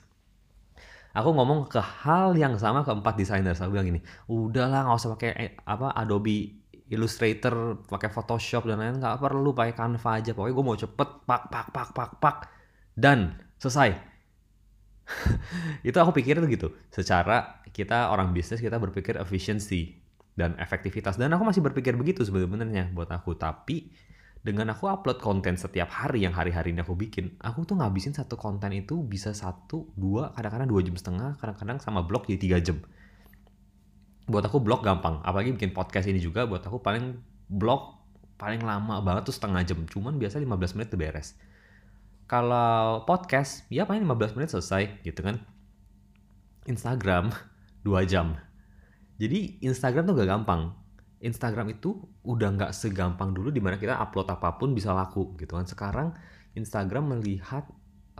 Aku 1.15 1.31
ngomong 1.31 1.71
ke 1.71 1.79
hal 1.79 2.35
yang 2.35 2.59
sama 2.59 2.83
ke 2.83 2.91
empat 2.91 3.15
designers. 3.15 3.63
Aku 3.63 3.71
bilang 3.71 3.87
gini, 3.87 4.03
udahlah 4.27 4.83
nggak 4.83 4.99
usah 4.99 5.11
pakai 5.15 5.31
eh, 5.39 5.53
apa 5.63 5.95
Adobe 5.95 6.59
Illustrator, 6.91 7.87
pakai 7.87 8.11
Photoshop 8.11 8.67
dan 8.67 8.83
lain-lain 8.83 8.99
nggak 8.99 9.23
perlu 9.23 9.55
pakai 9.55 9.75
Canva 9.79 10.11
aja. 10.19 10.35
Pokoknya 10.35 10.55
gue 10.59 10.65
mau 10.67 10.75
cepet, 10.75 11.09
pak 11.23 11.43
pak 11.49 11.67
pak 11.71 11.89
pak 11.95 12.11
pak 12.19 12.37
dan 12.95 13.39
selesai 13.59 13.95
itu 15.89 15.97
aku 15.97 16.13
pikir 16.17 16.41
tuh 16.41 16.51
gitu. 16.51 16.69
Secara 16.91 17.63
kita 17.71 18.11
orang 18.11 18.33
bisnis 18.35 18.59
kita 18.59 18.81
berpikir 18.81 19.21
efisiensi 19.21 19.95
dan 20.35 20.59
efektivitas 20.59 21.15
dan 21.15 21.31
aku 21.31 21.47
masih 21.47 21.63
berpikir 21.63 21.95
begitu 21.95 22.27
sebenarnya 22.27 22.91
buat 22.91 23.09
aku. 23.13 23.39
Tapi 23.39 23.93
dengan 24.45 24.77
aku 24.77 24.93
upload 24.93 25.25
konten 25.25 25.57
setiap 25.57 25.89
hari 25.89 26.29
yang 26.29 26.37
hari-hari 26.37 26.77
ini 26.77 26.85
aku 26.85 26.93
bikin, 26.93 27.41
aku 27.41 27.65
tuh 27.65 27.81
ngabisin 27.81 28.13
satu 28.13 28.37
konten 28.37 28.77
itu 28.77 29.01
bisa 29.01 29.33
satu, 29.33 29.89
dua, 29.97 30.37
kadang-kadang 30.37 30.69
dua 30.69 30.85
jam 30.85 30.95
setengah, 30.95 31.41
kadang-kadang 31.41 31.81
sama 31.81 32.05
blog 32.05 32.29
jadi 32.29 32.39
tiga 32.39 32.59
jam. 32.61 32.85
Buat 34.29 34.53
aku 34.53 34.61
blog 34.61 34.85
gampang, 34.85 35.25
apalagi 35.25 35.57
bikin 35.57 35.73
podcast 35.73 36.05
ini 36.13 36.21
juga 36.21 36.45
buat 36.45 36.61
aku 36.61 36.85
paling 36.85 37.17
blog 37.49 38.05
paling 38.37 38.61
lama 38.61 39.01
banget 39.01 39.33
tuh 39.33 39.35
setengah 39.35 39.65
jam, 39.65 39.81
cuman 39.89 40.21
biasa 40.21 40.37
15 40.37 40.77
menit 40.77 40.89
tuh 40.93 41.01
beres 41.01 41.33
kalau 42.25 43.05
podcast, 43.05 43.69
ya 43.69 43.85
paling 43.85 44.09
15 44.09 44.37
menit 44.37 44.49
selesai 44.49 45.05
gitu 45.05 45.21
kan. 45.21 45.45
Instagram 46.65 47.29
2 47.87 48.09
jam. 48.09 48.41
Jadi 49.21 49.61
Instagram 49.61 50.09
tuh 50.09 50.17
gak 50.17 50.31
gampang. 50.33 50.73
Instagram 51.25 51.73
itu 51.73 51.97
udah 52.29 52.53
nggak 52.53 52.73
segampang 52.77 53.33
dulu 53.33 53.49
di 53.49 53.65
mana 53.65 53.81
kita 53.81 53.97
upload 53.97 54.29
apa 54.29 54.61
pun 54.61 54.77
bisa 54.77 54.93
laku 54.93 55.33
gitu 55.41 55.57
kan. 55.57 55.65
Sekarang 55.65 56.09
Instagram 56.53 57.17
melihat 57.17 57.65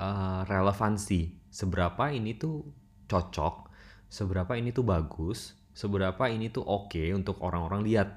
uh, 0.01 0.43
relevansi 0.49 1.37
seberapa 1.53 2.09
ini 2.09 2.35
tuh 2.41 2.65
cocok, 3.07 3.69
seberapa 4.09 4.57
ini 4.57 4.73
tuh 4.73 4.89
bagus, 4.89 5.53
seberapa 5.77 6.27
ini 6.33 6.49
tuh 6.49 6.65
oke 6.65 6.97
okay 6.97 7.13
untuk 7.13 7.45
orang-orang 7.45 7.85
lihat. 7.85 8.09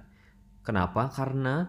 Kenapa? 0.63 1.11
Karena 1.11 1.67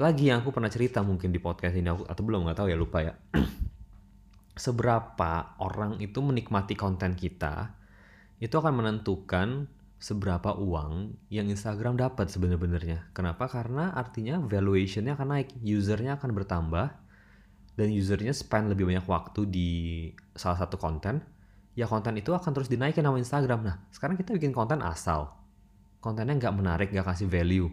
lagi 0.00 0.32
yang 0.32 0.40
aku 0.40 0.56
pernah 0.56 0.72
cerita 0.72 1.04
mungkin 1.04 1.28
di 1.28 1.36
podcast 1.36 1.76
ini 1.76 1.92
aku, 1.92 2.08
atau 2.08 2.22
belum 2.24 2.48
nggak 2.48 2.56
tahu 2.64 2.68
ya 2.72 2.76
lupa 2.80 3.04
ya 3.04 3.12
seberapa 4.64 5.60
orang 5.60 6.00
itu 6.00 6.16
menikmati 6.24 6.72
konten 6.72 7.12
kita 7.12 7.76
itu 8.40 8.54
akan 8.56 8.72
menentukan 8.72 9.68
seberapa 10.02 10.58
uang 10.58 11.14
yang 11.30 11.46
Instagram 11.46 11.94
dapat 11.94 12.26
sebenarnya. 12.26 13.06
Kenapa? 13.14 13.46
Karena 13.46 13.94
artinya 13.94 14.42
valuationnya 14.42 15.14
akan 15.14 15.28
naik, 15.38 15.48
usernya 15.62 16.18
akan 16.18 16.30
bertambah, 16.34 16.86
dan 17.78 17.88
usernya 17.94 18.34
spend 18.34 18.74
lebih 18.74 18.90
banyak 18.90 19.06
waktu 19.06 19.46
di 19.46 19.70
salah 20.34 20.58
satu 20.58 20.74
konten, 20.74 21.22
ya 21.78 21.86
konten 21.86 22.18
itu 22.18 22.34
akan 22.34 22.50
terus 22.50 22.66
dinaikin 22.66 23.06
sama 23.06 23.22
Instagram. 23.22 23.60
Nah, 23.62 23.76
sekarang 23.94 24.18
kita 24.18 24.34
bikin 24.34 24.50
konten 24.50 24.82
asal, 24.82 25.30
kontennya 26.02 26.34
nggak 26.34 26.54
menarik, 26.58 26.88
nggak 26.90 27.06
kasih 27.06 27.30
value, 27.30 27.70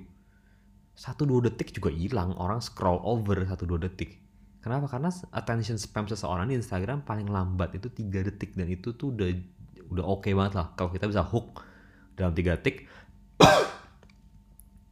satu 0.99 1.23
dua 1.23 1.47
detik 1.47 1.71
juga 1.71 1.87
hilang 1.95 2.35
orang 2.35 2.59
scroll 2.59 2.99
over 3.07 3.39
satu 3.47 3.63
dua 3.63 3.79
detik 3.79 4.19
kenapa 4.59 4.91
karena 4.91 5.07
attention 5.31 5.79
spam 5.79 6.03
seseorang 6.03 6.51
di 6.51 6.59
Instagram 6.59 7.07
paling 7.07 7.31
lambat 7.31 7.79
itu 7.79 7.87
tiga 7.87 8.19
detik 8.19 8.51
dan 8.51 8.67
itu 8.67 8.91
tuh 8.91 9.15
udah 9.15 9.31
udah 9.95 10.03
oke 10.03 10.27
okay 10.27 10.35
banget 10.35 10.59
lah 10.59 10.75
kalau 10.75 10.91
kita 10.91 11.07
bisa 11.07 11.23
hook 11.23 11.63
dalam 12.19 12.35
tiga 12.35 12.59
detik 12.59 12.91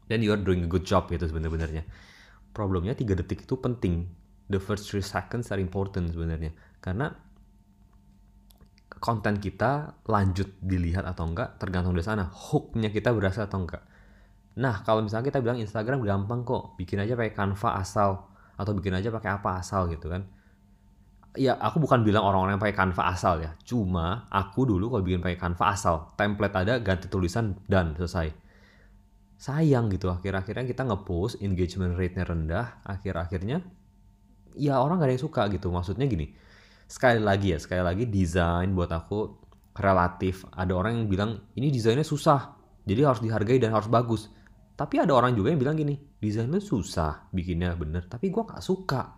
dan 0.07 0.19
you 0.23 0.31
are 0.31 0.39
doing 0.39 0.63
a 0.63 0.69
good 0.71 0.87
job 0.87 1.11
gitu 1.11 1.27
sebenarnya. 1.27 1.83
Problemnya 2.55 2.95
tiga 2.95 3.13
detik 3.13 3.43
itu 3.43 3.59
penting. 3.59 4.07
The 4.47 4.63
first 4.63 4.87
three 4.87 5.03
seconds 5.03 5.51
are 5.51 5.59
important 5.59 6.15
sebenarnya. 6.15 6.55
Karena 6.79 7.11
konten 8.97 9.37
kita 9.37 10.01
lanjut 10.07 10.57
dilihat 10.63 11.05
atau 11.05 11.27
enggak 11.27 11.59
tergantung 11.59 11.93
dari 11.93 12.07
sana. 12.07 12.31
Hooknya 12.31 12.89
kita 12.89 13.11
berhasil 13.11 13.45
atau 13.45 13.61
enggak. 13.61 13.83
Nah, 14.57 14.81
kalau 14.81 15.05
misalnya 15.05 15.29
kita 15.29 15.43
bilang 15.43 15.61
Instagram 15.61 16.01
gampang 16.01 16.41
kok, 16.41 16.79
bikin 16.81 16.97
aja 16.97 17.13
pakai 17.13 17.35
Canva 17.35 17.77
asal 17.77 18.25
atau 18.57 18.71
bikin 18.73 18.97
aja 18.97 19.13
pakai 19.13 19.37
apa 19.37 19.61
asal 19.61 19.85
gitu 19.93 20.09
kan. 20.09 20.25
Ya, 21.37 21.53
aku 21.53 21.77
bukan 21.77 22.01
bilang 22.01 22.25
orang-orang 22.25 22.57
yang 22.57 22.63
pakai 22.63 22.75
Canva 22.75 23.13
asal 23.13 23.45
ya. 23.45 23.53
Cuma 23.61 24.25
aku 24.33 24.65
dulu 24.65 24.89
kalau 24.89 25.03
bikin 25.05 25.21
pakai 25.21 25.37
Canva 25.37 25.65
asal, 25.69 25.95
template 26.17 26.55
ada, 26.57 26.73
ganti 26.81 27.05
tulisan 27.07 27.53
dan 27.69 27.93
selesai. 27.93 28.33
Sayang 29.37 29.93
gitu 29.93 30.09
akhir-akhirnya 30.09 30.65
kita 30.65 30.81
ngepost 30.89 31.45
engagement 31.45 31.93
rate-nya 31.93 32.25
rendah, 32.25 32.81
akhir-akhirnya 32.81 33.61
ya 34.57 34.81
orang 34.81 34.97
gak 34.97 35.07
ada 35.07 35.13
yang 35.13 35.23
suka 35.29 35.41
gitu. 35.53 35.69
Maksudnya 35.69 36.09
gini, 36.09 36.33
sekali 36.89 37.21
lagi 37.21 37.53
ya, 37.53 37.61
sekali 37.61 37.85
lagi 37.85 38.09
desain 38.09 38.73
buat 38.73 38.89
aku 38.89 39.37
relatif. 39.77 40.41
Ada 40.57 40.73
orang 40.73 41.05
yang 41.05 41.07
bilang 41.07 41.31
ini 41.53 41.69
desainnya 41.69 42.01
susah, 42.01 42.57
jadi 42.89 43.13
harus 43.13 43.21
dihargai 43.21 43.61
dan 43.61 43.77
harus 43.77 43.85
bagus 43.85 44.33
tapi 44.77 45.01
ada 45.01 45.09
orang 45.17 45.33
juga 45.33 45.49
yang 45.49 45.57
bilang 45.57 45.73
gini, 45.73 45.97
desain 46.21 46.45
lu 46.45 46.61
susah 46.61 47.33
bikinnya 47.33 47.73
bener, 47.73 48.05
tapi 48.05 48.29
gue 48.29 48.45
gak 48.45 48.61
suka. 48.61 49.17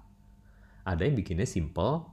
Ada 0.89 1.05
yang 1.05 1.13
bikinnya 1.21 1.45
simple, 1.45 2.09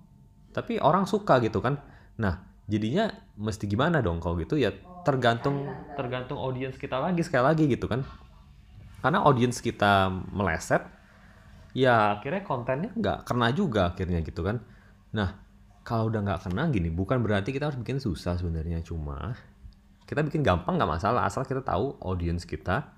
tapi 0.52 0.76
orang 0.76 1.09
suka 1.09 1.40
gitu 1.40 1.64
kan. 1.64 1.80
Nah, 2.21 2.45
jadinya 2.68 3.09
mesti 3.40 3.64
gimana 3.64 4.04
dong 4.04 4.21
kalau 4.21 4.37
gitu 4.37 4.61
ya 4.61 4.75
tergantung 5.00 5.64
tergantung 5.97 6.37
audiens 6.37 6.76
kita 6.76 7.00
lagi 7.00 7.25
sekali 7.25 7.45
lagi 7.49 7.64
gitu 7.73 7.88
kan. 7.88 8.04
Karena 9.00 9.25
audiens 9.25 9.64
kita 9.64 10.12
meleset, 10.12 10.85
ya 11.73 12.21
akhirnya 12.21 12.45
kontennya 12.45 12.92
nggak 12.92 13.18
kena 13.25 13.49
juga 13.56 13.97
akhirnya 13.97 14.21
gitu 14.21 14.45
kan. 14.45 14.61
Nah, 15.16 15.40
kalau 15.87 16.12
udah 16.12 16.21
nggak 16.21 16.50
kena 16.50 16.68
gini, 16.68 16.92
bukan 16.92 17.25
berarti 17.25 17.54
kita 17.56 17.73
harus 17.73 17.78
bikin 17.80 17.97
susah 17.97 18.37
sebenarnya. 18.37 18.85
Cuma 18.85 19.33
kita 20.04 20.21
bikin 20.21 20.45
gampang 20.45 20.76
nggak 20.76 21.00
masalah 21.00 21.25
asal 21.25 21.49
kita 21.49 21.64
tahu 21.64 21.97
audiens 22.02 22.45
kita 22.45 22.92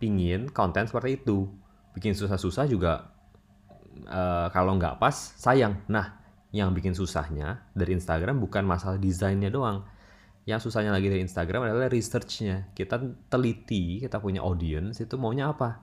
pingin 0.00 0.48
konten 0.48 0.86
seperti 0.86 1.20
itu. 1.20 1.50
Bikin 1.92 2.16
susah-susah 2.16 2.64
juga 2.70 3.12
uh, 4.08 4.48
kalau 4.50 4.76
nggak 4.76 4.98
pas 4.98 5.14
sayang. 5.14 5.78
Nah, 5.88 6.20
yang 6.52 6.72
bikin 6.76 6.92
susahnya 6.92 7.64
dari 7.72 7.96
Instagram 7.96 8.40
bukan 8.40 8.64
masalah 8.64 9.00
desainnya 9.00 9.48
doang. 9.48 9.84
Yang 10.42 10.68
susahnya 10.68 10.90
lagi 10.90 11.06
dari 11.06 11.22
Instagram 11.22 11.70
adalah 11.70 11.86
researchnya. 11.86 12.74
Kita 12.74 12.98
teliti, 13.30 14.02
kita 14.02 14.18
punya 14.18 14.42
audience 14.42 14.98
itu 14.98 15.14
maunya 15.16 15.54
apa. 15.54 15.80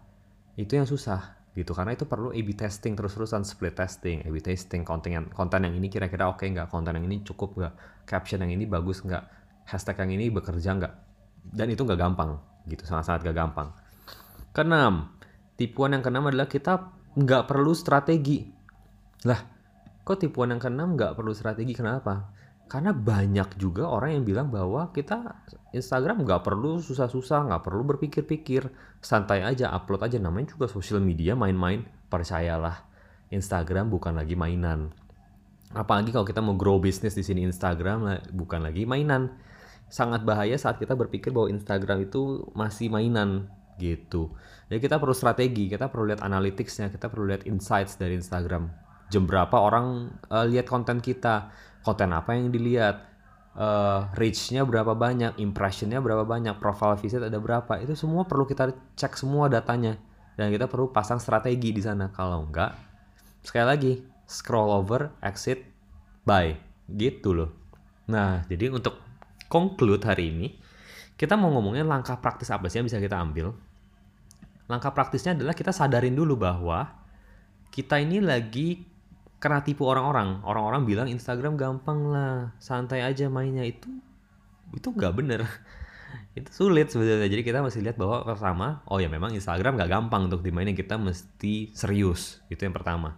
Itu 0.59 0.75
yang 0.75 0.85
susah 0.85 1.39
gitu 1.57 1.73
karena 1.73 1.97
itu 1.97 2.05
perlu 2.05 2.29
A/B 2.31 2.55
testing 2.55 2.93
terus-terusan 2.93 3.41
split 3.43 3.75
testing, 3.75 4.21
A/B 4.23 4.37
testing 4.39 4.85
konten 4.85 5.11
yang 5.11 5.25
konten 5.33 5.65
yang 5.65 5.73
ini 5.75 5.89
kira-kira 5.89 6.29
oke 6.29 6.45
okay 6.45 6.53
nggak, 6.53 6.69
konten 6.69 6.93
yang 6.95 7.05
ini 7.09 7.25
cukup 7.25 7.57
nggak, 7.57 7.73
caption 8.05 8.39
yang 8.45 8.53
ini 8.53 8.69
bagus 8.69 9.01
nggak, 9.01 9.23
hashtag 9.67 9.97
yang 10.05 10.11
ini 10.15 10.29
bekerja 10.29 10.77
nggak, 10.77 10.93
dan 11.51 11.67
itu 11.67 11.81
nggak 11.83 11.99
gampang 11.99 12.37
gitu 12.69 12.85
sangat-sangat 12.85 13.25
gak 13.25 13.37
gampang. 13.37 13.73
Keenam, 14.53 15.09
tipuan 15.57 15.97
yang 15.97 16.05
keenam 16.05 16.29
adalah 16.29 16.45
kita 16.45 16.98
nggak 17.15 17.47
perlu 17.49 17.71
strategi. 17.73 18.45
Lah, 19.25 19.39
kok 20.03 20.17
tipuan 20.21 20.53
yang 20.53 20.61
keenam 20.61 20.93
nggak 20.93 21.15
perlu 21.17 21.31
strategi? 21.33 21.73
Kenapa? 21.73 22.39
karena 22.69 22.93
banyak 22.93 23.57
juga 23.57 23.89
orang 23.89 24.21
yang 24.21 24.23
bilang 24.23 24.47
bahwa 24.53 24.93
kita 24.93 25.41
Instagram 25.73 26.21
nggak 26.21 26.45
perlu 26.45 26.77
susah-susah, 26.77 27.49
nggak 27.49 27.65
perlu 27.65 27.81
berpikir-pikir, 27.81 28.69
santai 29.01 29.41
aja, 29.41 29.73
upload 29.73 30.05
aja. 30.05 30.21
Namanya 30.21 30.53
juga 30.53 30.69
sosial 30.69 31.01
media, 31.01 31.33
main-main. 31.33 31.81
Percayalah, 32.13 32.85
Instagram 33.33 33.89
bukan 33.89 34.13
lagi 34.13 34.37
mainan. 34.37 34.93
Apalagi 35.73 36.13
kalau 36.13 36.29
kita 36.29 36.45
mau 36.45 36.53
grow 36.53 36.77
bisnis 36.77 37.17
di 37.17 37.25
sini 37.25 37.41
Instagram 37.41 38.21
bukan 38.37 38.61
lagi 38.61 38.85
mainan. 38.85 39.33
Sangat 39.89 40.21
bahaya 40.21 40.53
saat 40.53 40.77
kita 40.77 40.93
berpikir 40.93 41.33
bahwa 41.33 41.49
Instagram 41.49 42.05
itu 42.05 42.45
masih 42.53 42.93
mainan 42.93 43.49
gitu. 43.79 44.35
Jadi 44.67 44.83
kita 44.83 44.99
perlu 44.99 45.15
strategi, 45.15 45.71
kita 45.71 45.87
perlu 45.87 46.11
lihat 46.11 46.21
analyticsnya, 46.21 46.91
kita 46.91 47.07
perlu 47.07 47.31
lihat 47.31 47.47
insights 47.47 47.95
dari 47.95 48.19
Instagram. 48.19 48.67
Jam 49.09 49.25
berapa 49.25 49.55
orang 49.55 50.11
uh, 50.29 50.45
lihat 50.45 50.67
konten 50.67 50.99
kita, 50.99 51.49
konten 51.81 52.11
apa 52.13 52.35
yang 52.35 52.51
dilihat, 52.53 53.09
uh, 53.57 54.11
reach-nya 54.19 54.67
berapa 54.67 54.93
banyak, 54.93 55.41
impression-nya 55.41 56.03
berapa 56.03 56.27
banyak, 56.27 56.59
profile 56.61 56.99
visit 56.99 57.23
ada 57.23 57.39
berapa, 57.41 57.81
itu 57.81 57.97
semua 57.97 58.27
perlu 58.27 58.45
kita 58.45 58.75
cek 58.99 59.17
semua 59.17 59.49
datanya 59.49 59.97
dan 60.37 60.53
kita 60.53 60.69
perlu 60.69 60.93
pasang 60.93 61.17
strategi 61.17 61.73
di 61.73 61.81
sana. 61.81 62.11
Kalau 62.13 62.45
enggak, 62.45 62.75
sekali 63.41 63.65
lagi 63.65 63.93
scroll 64.29 64.69
over, 64.69 65.09
exit, 65.25 65.65
buy, 66.21 66.53
gitu 66.85 67.33
loh. 67.33 67.49
Nah, 68.09 68.45
jadi 68.45 68.69
untuk 68.69 69.01
conclude 69.49 70.05
hari 70.05 70.29
ini, 70.29 70.47
kita 71.17 71.33
mau 71.35 71.49
ngomongin 71.51 71.89
langkah 71.89 72.15
praktis 72.21 72.53
apa 72.53 72.69
sih 72.69 72.79
yang 72.79 72.87
bisa 72.87 73.01
kita 73.01 73.17
ambil. 73.17 73.51
Langkah 74.69 74.93
praktisnya 74.93 75.33
adalah 75.33 75.57
kita 75.57 75.73
sadarin 75.73 76.13
dulu 76.13 76.37
bahwa 76.37 76.85
kita 77.73 77.97
ini 77.97 78.21
lagi 78.21 78.85
kena 79.41 79.65
tipu 79.65 79.89
orang-orang. 79.89 80.45
Orang-orang 80.45 80.85
bilang 80.85 81.07
Instagram 81.09 81.57
gampang 81.57 82.13
lah, 82.13 82.53
santai 82.61 83.01
aja 83.01 83.25
mainnya 83.27 83.65
itu 83.65 83.89
itu 84.75 84.93
nggak 84.93 85.13
bener. 85.17 85.41
itu 86.37 86.49
sulit 86.53 86.93
sebenarnya. 86.93 87.29
Jadi 87.29 87.41
kita 87.41 87.65
mesti 87.65 87.79
lihat 87.81 87.97
bahwa 87.97 88.21
pertama, 88.21 88.85
oh 88.85 89.01
ya 89.01 89.09
memang 89.09 89.33
Instagram 89.33 89.77
nggak 89.77 89.89
gampang 89.89 90.29
untuk 90.29 90.45
dimainin. 90.45 90.77
Kita 90.77 91.01
mesti 91.01 91.73
serius. 91.73 92.41
Itu 92.53 92.69
yang 92.69 92.75
pertama. 92.75 93.17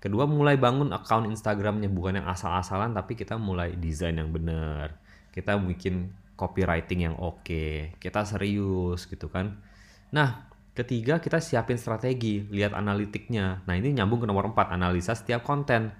Kedua, 0.00 0.24
mulai 0.24 0.56
bangun 0.56 0.96
account 0.96 1.28
Instagramnya 1.28 1.92
bukan 1.92 2.24
yang 2.24 2.26
asal-asalan, 2.28 2.96
tapi 2.96 3.20
kita 3.20 3.36
mulai 3.36 3.76
desain 3.76 4.16
yang 4.16 4.32
bener. 4.32 4.96
Kita 5.28 5.60
bikin 5.60 6.08
copywriting 6.40 7.12
yang 7.12 7.16
oke. 7.20 7.44
Okay. 7.44 7.92
Kita 8.00 8.24
serius 8.24 9.04
gitu 9.04 9.28
kan. 9.28 9.60
Nah, 10.08 10.49
Ketiga, 10.70 11.18
kita 11.18 11.42
siapin 11.42 11.74
strategi, 11.74 12.46
lihat 12.46 12.78
analitiknya. 12.78 13.66
Nah, 13.66 13.74
ini 13.74 13.90
nyambung 13.90 14.22
ke 14.22 14.26
nomor 14.30 14.54
4, 14.54 14.70
analisa 14.70 15.18
setiap 15.18 15.42
konten. 15.42 15.90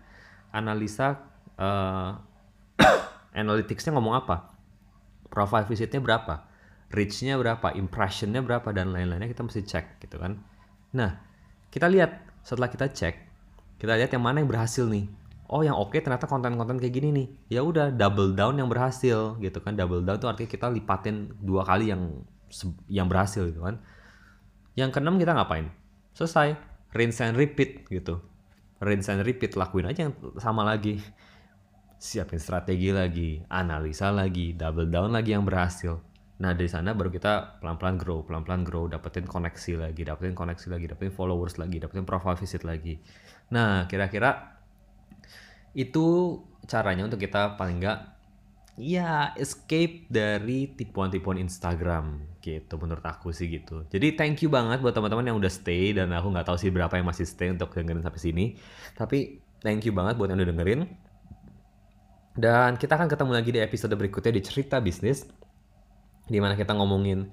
Analisa 0.55 1.19
uh, 1.59 2.15
analyticsnya 3.43 3.91
ngomong 3.99 4.15
apa? 4.15 4.55
Profile 5.27 5.67
visitnya 5.67 5.99
berapa? 5.99 6.47
Reach-nya 6.95 7.35
berapa? 7.35 7.75
Impression-nya 7.75 8.47
berapa? 8.47 8.71
Dan 8.71 8.95
lain-lainnya 8.95 9.27
kita 9.27 9.43
mesti 9.43 9.67
cek 9.67 10.07
gitu 10.07 10.23
kan. 10.23 10.39
Nah, 10.95 11.19
kita 11.75 11.91
lihat 11.91 12.23
setelah 12.47 12.71
kita 12.71 12.87
cek, 12.95 13.15
kita 13.83 13.99
lihat 13.99 14.15
yang 14.15 14.23
mana 14.23 14.39
yang 14.39 14.51
berhasil 14.51 14.87
nih. 14.87 15.11
Oh, 15.51 15.67
yang 15.67 15.75
oke 15.75 15.91
okay, 15.91 15.99
ternyata 15.99 16.31
konten-konten 16.31 16.79
kayak 16.79 16.95
gini 16.95 17.09
nih. 17.11 17.27
Ya 17.59 17.67
udah 17.67 17.91
double 17.91 18.39
down 18.39 18.55
yang 18.55 18.71
berhasil 18.71 19.35
gitu 19.43 19.59
kan. 19.59 19.75
Double 19.75 20.07
down 20.07 20.23
itu 20.23 20.31
artinya 20.31 20.51
kita 20.51 20.67
lipatin 20.71 21.35
dua 21.43 21.67
kali 21.67 21.91
yang 21.91 22.23
yang 22.87 23.11
berhasil 23.11 23.51
gitu 23.51 23.63
kan 23.63 23.83
yang 24.81 24.91
keenam 24.91 25.21
kita 25.21 25.37
ngapain? 25.37 25.69
Selesai. 26.17 26.57
Rinse 26.97 27.23
and 27.23 27.37
repeat 27.37 27.87
gitu. 27.93 28.25
Rinse 28.81 29.13
and 29.13 29.23
repeat. 29.23 29.55
Lakuin 29.55 29.87
aja 29.87 30.09
yang 30.09 30.15
sama 30.41 30.65
lagi. 30.65 30.99
Siapin 32.01 32.41
strategi 32.41 32.91
lagi. 32.91 33.45
Analisa 33.53 34.09
lagi. 34.09 34.57
Double 34.57 34.89
down 34.89 35.13
lagi 35.13 35.37
yang 35.37 35.45
berhasil. 35.45 36.01
Nah 36.41 36.57
dari 36.57 36.73
sana 36.73 36.97
baru 36.97 37.13
kita 37.13 37.61
pelan-pelan 37.61 38.01
grow, 38.01 38.25
pelan-pelan 38.25 38.65
grow, 38.65 38.89
dapetin 38.89 39.29
koneksi 39.29 39.77
lagi, 39.77 40.09
dapetin 40.09 40.33
koneksi 40.33 40.73
lagi, 40.73 40.89
dapetin 40.89 41.13
followers 41.13 41.61
lagi, 41.61 41.77
dapetin 41.77 42.09
profile 42.09 42.41
visit 42.41 42.65
lagi. 42.65 42.97
Nah 43.53 43.85
kira-kira 43.85 44.57
itu 45.77 46.41
caranya 46.65 47.05
untuk 47.05 47.21
kita 47.21 47.61
paling 47.61 47.85
nggak 47.85 47.99
ya 48.81 49.37
escape 49.37 50.09
dari 50.09 50.73
tipuan-tipuan 50.73 51.37
Instagram 51.37 52.30
gitu 52.41 52.75
menurut 52.81 53.05
aku 53.05 53.31
sih 53.31 53.47
gitu. 53.47 53.85
Jadi 53.93 54.17
thank 54.17 54.41
you 54.41 54.49
banget 54.49 54.81
buat 54.81 54.97
teman-teman 54.97 55.29
yang 55.29 55.37
udah 55.37 55.53
stay 55.53 55.93
dan 55.93 56.11
aku 56.11 56.33
nggak 56.33 56.49
tahu 56.49 56.57
sih 56.57 56.73
berapa 56.73 56.93
yang 56.97 57.07
masih 57.07 57.29
stay 57.29 57.53
untuk 57.53 57.71
dengerin 57.73 58.03
sampai 58.03 58.21
sini. 58.21 58.45
Tapi 58.97 59.41
thank 59.61 59.85
you 59.85 59.93
banget 59.93 60.17
buat 60.17 60.33
yang 60.33 60.41
udah 60.41 60.51
dengerin. 60.51 60.81
Dan 62.41 62.81
kita 62.81 62.97
akan 62.97 63.09
ketemu 63.13 63.33
lagi 63.37 63.51
di 63.53 63.61
episode 63.61 63.93
berikutnya 63.93 64.33
di 64.33 64.43
cerita 64.43 64.81
bisnis 64.81 65.29
di 66.31 66.39
mana 66.39 66.57
kita 66.57 66.73
ngomongin 66.73 67.29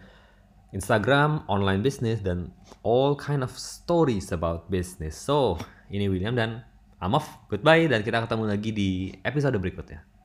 Instagram, 0.76 1.48
online 1.48 1.80
business 1.80 2.20
dan 2.20 2.52
all 2.84 3.16
kind 3.16 3.40
of 3.46 3.54
stories 3.56 4.36
about 4.36 4.68
business. 4.68 5.16
So, 5.16 5.56
ini 5.88 6.12
William 6.12 6.36
dan 6.36 6.68
I'm 7.00 7.16
off. 7.16 7.30
Goodbye 7.48 7.88
dan 7.88 8.04
kita 8.04 8.26
ketemu 8.26 8.44
lagi 8.50 8.70
di 8.74 8.90
episode 9.24 9.56
berikutnya. 9.62 10.17